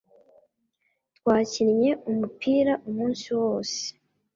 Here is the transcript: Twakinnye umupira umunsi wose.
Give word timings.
Twakinnye 1.17 1.91
umupira 2.09 2.73
umunsi 2.89 3.27
wose. 3.41 3.81